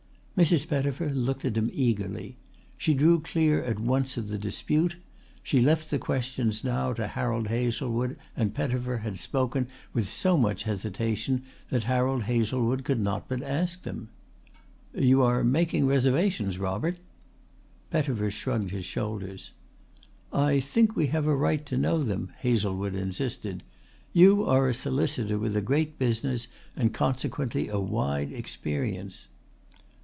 Mrs. 0.37 0.67
Pettifer 0.67 1.11
looked 1.11 1.45
at 1.45 1.55
him 1.55 1.69
eagerly. 1.71 2.35
She 2.75 2.95
drew 2.95 3.19
clear 3.19 3.63
at 3.63 3.79
once 3.79 4.17
of 4.17 4.29
the 4.29 4.39
dispute. 4.39 4.95
She 5.43 5.61
left 5.61 5.91
the 5.91 5.99
questions 5.99 6.63
now 6.63 6.93
to 6.93 7.05
Harold 7.09 7.49
Hazlewood, 7.49 8.17
and 8.35 8.55
Pettifer 8.55 8.99
had 9.05 9.19
spoken 9.19 9.67
with 9.93 10.09
so 10.09 10.37
much 10.39 10.63
hesitation 10.63 11.43
that 11.69 11.83
Harold 11.83 12.23
Hazlewood 12.23 12.83
could 12.83 12.99
not 12.99 13.29
but 13.29 13.43
ask 13.43 13.83
them. 13.83 14.09
"You 14.95 15.21
are 15.21 15.43
making 15.43 15.85
reservations, 15.85 16.57
Robert?" 16.57 16.97
Pettifer 17.91 18.31
shrugged 18.31 18.71
his 18.71 18.85
shoulders. 18.85 19.51
"I 20.33 20.59
think 20.59 20.95
we 20.95 21.05
have 21.07 21.27
a 21.27 21.35
right 21.35 21.63
to 21.67 21.77
know 21.77 22.01
them," 22.03 22.31
Hazlewood 22.39 22.95
insisted. 22.95 23.61
"You 24.11 24.43
are 24.45 24.67
a 24.67 24.73
solicitor 24.73 25.37
with 25.37 25.55
a 25.55 25.61
great 25.61 25.99
business 25.99 26.47
and 26.75 26.91
consequently 26.91 27.67
a 27.67 27.79
wide 27.79 28.31
experience." 28.31 29.27